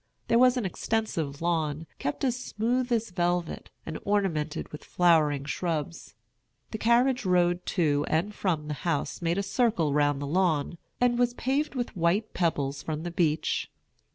There 0.29 0.39
was 0.39 0.57
an 0.57 0.65
extensive 0.65 1.43
lawn, 1.43 1.85
kept 1.99 2.23
as 2.23 2.35
smooth 2.35 2.91
as 2.91 3.11
velvet, 3.11 3.69
and 3.85 3.99
ornamented 4.03 4.71
with 4.71 4.83
flowering 4.83 5.45
shrubs. 5.45 6.15
The 6.71 6.79
carriage 6.79 7.23
road 7.23 7.63
to 7.77 8.03
and 8.07 8.33
from 8.33 8.67
the 8.67 8.73
house 8.81 9.21
made 9.21 9.37
a 9.37 9.43
circle 9.43 9.93
round 9.93 10.19
the 10.19 10.25
lawn, 10.25 10.79
and 10.99 11.19
was 11.19 11.35
paved 11.35 11.75
with 11.75 11.95
white 11.95 12.33
pebbles 12.33 12.81
from 12.81 13.03
the 13.03 13.11
beach. 13.11 13.69